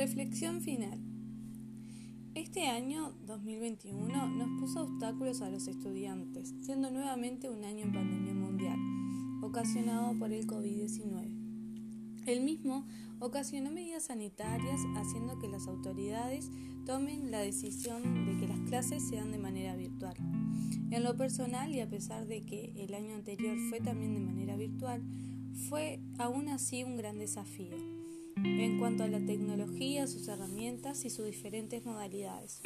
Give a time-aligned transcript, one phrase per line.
[0.00, 0.98] Reflexión final.
[2.34, 8.32] Este año 2021 nos puso obstáculos a los estudiantes, siendo nuevamente un año en pandemia
[8.32, 8.78] mundial,
[9.42, 12.24] ocasionado por el COVID-19.
[12.24, 12.86] El mismo
[13.18, 16.48] ocasionó medidas sanitarias haciendo que las autoridades
[16.86, 20.16] tomen la decisión de que las clases sean de manera virtual.
[20.90, 24.56] En lo personal, y a pesar de que el año anterior fue también de manera
[24.56, 25.02] virtual,
[25.68, 27.99] fue aún así un gran desafío
[28.36, 32.60] en cuanto a la tecnología, sus herramientas y sus diferentes modalidades.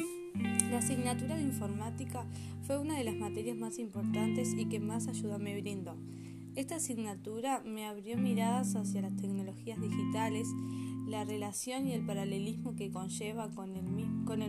[0.69, 2.25] La asignatura de informática
[2.63, 5.95] fue una de las materias más importantes y que más ayuda me brindó.
[6.55, 10.47] Esta asignatura me abrió miradas hacia las tecnologías digitales,
[11.05, 13.83] la relación y el paralelismo que conlleva con el,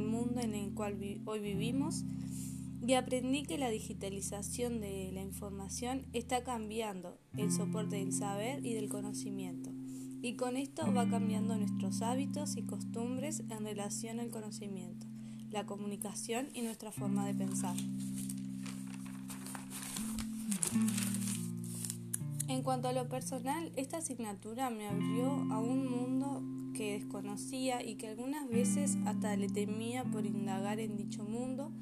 [0.02, 2.04] mundo en el cual hoy vivimos
[2.86, 8.74] y aprendí que la digitalización de la información está cambiando el soporte del saber y
[8.74, 9.75] del conocimiento.
[10.22, 15.06] Y con esto va cambiando nuestros hábitos y costumbres en relación al conocimiento,
[15.50, 17.76] la comunicación y nuestra forma de pensar.
[22.48, 26.42] En cuanto a lo personal, esta asignatura me abrió a un mundo
[26.74, 31.72] que desconocía y que algunas veces hasta le temía por indagar en dicho mundo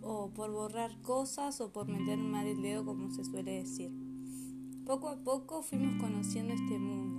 [0.00, 3.90] o por borrar cosas o por meter mal el dedo como se suele decir.
[4.86, 7.11] Poco a poco fuimos conociendo este mundo,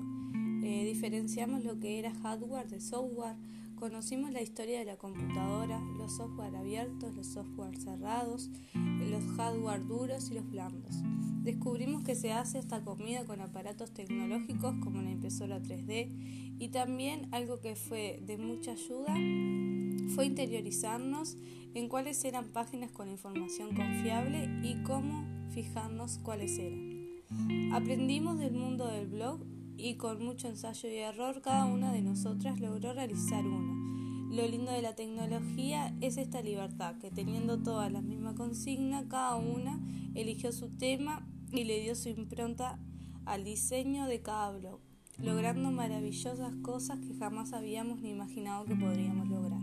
[0.63, 3.35] eh, diferenciamos lo que era hardware de software,
[3.75, 10.31] conocimos la historia de la computadora, los software abiertos, los software cerrados, los hardware duros
[10.31, 10.95] y los blandos.
[11.43, 17.27] Descubrimos que se hace esta comida con aparatos tecnológicos como la impresora 3D y también
[17.31, 19.13] algo que fue de mucha ayuda
[20.15, 21.35] fue interiorizarnos
[21.73, 26.93] en cuáles eran páginas con información confiable y cómo fijarnos cuáles eran.
[27.73, 29.39] Aprendimos del mundo del blog
[29.77, 33.83] y con mucho ensayo y error cada una de nosotras logró realizar uno.
[34.33, 39.35] Lo lindo de la tecnología es esta libertad, que teniendo todas la misma consigna, cada
[39.35, 39.79] una
[40.15, 42.79] eligió su tema y le dio su impronta
[43.25, 44.79] al diseño de cada blog,
[45.19, 49.61] logrando maravillosas cosas que jamás habíamos ni imaginado que podríamos lograr.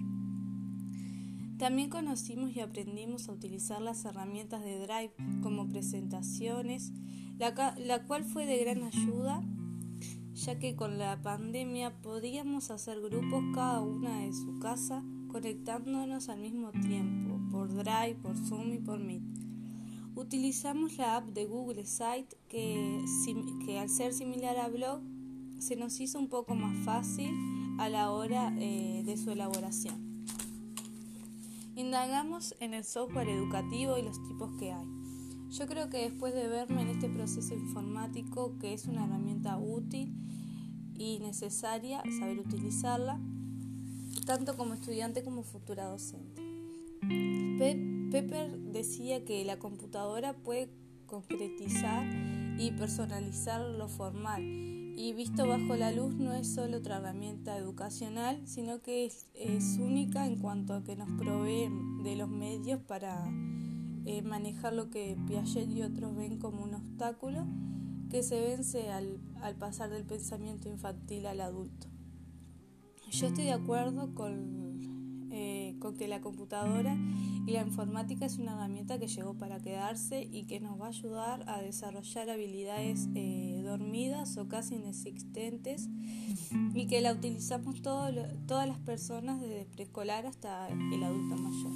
[1.58, 5.12] También conocimos y aprendimos a utilizar las herramientas de Drive
[5.42, 6.92] como presentaciones,
[7.38, 9.42] la, la cual fue de gran ayuda
[10.34, 16.41] ya que con la pandemia podíamos hacer grupos cada una de su casa conectándonos al
[16.41, 19.22] mismo tiempo, por Drive, por Zoom y por Meet.
[20.14, 25.00] Utilizamos la app de Google Site que, al ser similar a Blog
[25.58, 27.30] se nos hizo un poco más fácil
[27.78, 30.26] a la hora eh, de su elaboración.
[31.76, 34.99] Indagamos en el software educativo y los tipos que hay.
[35.50, 40.14] Yo creo que después de verme en este proceso informático, que es una herramienta útil
[40.96, 43.18] y necesaria, saber utilizarla,
[44.26, 46.42] tanto como estudiante como futura docente.
[48.10, 50.70] Pepper decía que la computadora puede
[51.06, 52.06] concretizar
[52.58, 54.42] y personalizar lo formal
[55.00, 60.26] y visto bajo la luz no es solo otra herramienta educacional, sino que es, única
[60.26, 61.70] en cuanto a que nos provee
[62.02, 63.24] de los medios para
[64.06, 67.46] eh, manejar lo que Piaget y otros ven como un obstáculo
[68.10, 71.86] que se vence al, al pasar del pensamiento infantil al adulto.
[73.10, 74.70] Yo estoy de acuerdo con
[75.32, 76.98] eh, con que la computadora
[77.46, 80.88] y la informática es una herramienta que llegó para quedarse y que nos va a
[80.88, 85.88] ayudar a desarrollar habilidades eh, dormidas o casi inexistentes
[86.74, 88.12] y que la utilizamos todas
[88.66, 91.72] las personas desde preescolar hasta el adulto mayor.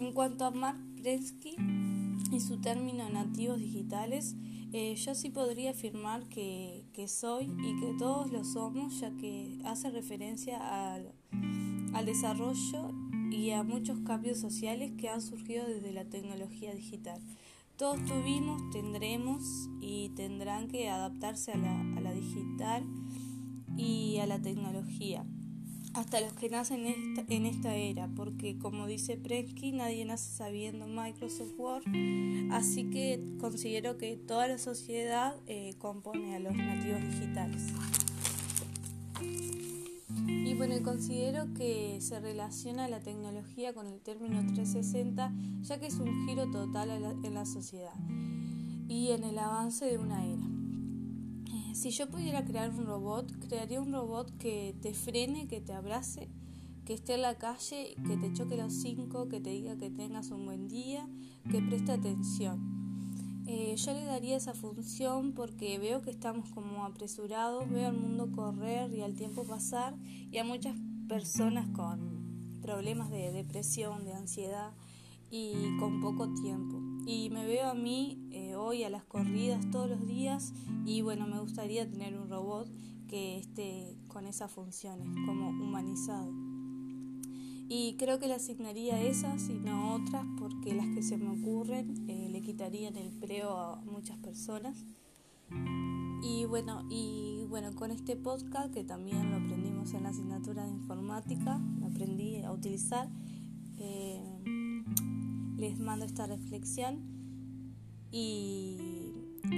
[0.00, 0.78] En cuanto a Mark
[1.08, 4.34] Y su término nativos digitales,
[4.72, 9.90] eh, yo sí podría afirmar que, soy y que todos lo somos, ya que hace
[9.90, 10.58] referencia
[11.94, 12.90] al desarrollo
[13.30, 17.20] y a muchos cambios sociales que han surgido desde la tecnología digital.
[17.76, 19.44] Todos tuvimos, tendremos
[19.80, 22.84] y tendrán que adaptarse a la digital
[23.76, 25.24] y a la tecnología,
[25.96, 30.30] hasta los que nacen en esta, en esta era, porque como dice Prensky, nadie nace
[30.30, 31.84] sabiendo Microsoft Word,
[32.52, 37.62] así que considero que toda la sociedad eh, compone a los nativos digitales.
[40.18, 45.32] Y bueno, considero que se relaciona la tecnología con el término 360,
[45.62, 47.94] ya que es un giro total en la sociedad
[48.88, 50.55] y en el avance de una era.
[51.74, 56.28] Si yo pudiera crear un robot, crearía un robot que te frene, que te abrace,
[56.84, 60.30] que esté en la calle, que te choque los cinco, que te diga que tengas
[60.30, 61.08] un buen día,
[61.50, 62.86] que preste atención.
[63.48, 68.32] Eh, yo le daría esa función porque veo que estamos como apresurados, veo al mundo
[68.32, 69.94] correr y al tiempo pasar
[70.32, 70.76] y a muchas
[71.08, 74.72] personas con problemas de depresión, de ansiedad
[75.30, 76.95] y con poco tiempo.
[77.06, 80.52] Y me veo a mí eh, hoy a las corridas todos los días
[80.84, 82.68] y bueno, me gustaría tener un robot
[83.08, 86.32] que esté con esas funciones, como humanizado.
[87.68, 92.08] Y creo que le asignaría esas y no otras porque las que se me ocurren
[92.08, 94.84] eh, le quitarían el empleo a muchas personas.
[96.22, 100.70] Y bueno, y bueno, con este podcast que también lo aprendimos en la asignatura de
[100.70, 103.08] informática, aprendí a utilizar,
[103.78, 104.22] eh,
[105.56, 107.00] les mando esta reflexión
[108.10, 108.76] y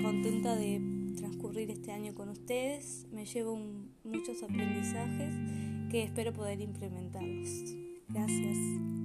[0.03, 0.81] contenta de
[1.17, 3.07] transcurrir este año con ustedes.
[3.13, 3.59] Me llevo
[4.05, 5.35] muchos aprendizajes
[5.91, 7.75] que espero poder implementarlos.
[8.09, 8.98] Gracias.